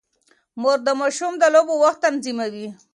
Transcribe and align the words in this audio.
مور 0.61 0.77
د 0.87 0.89
ماشوم 0.99 1.33
د 1.39 1.43
لوبو 1.53 1.73
وخت 1.83 1.99
تنظيموي. 2.05 2.67